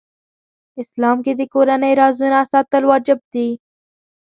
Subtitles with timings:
[0.81, 3.47] اسلام کې د کورنۍ رازونه ساتل واجب دي.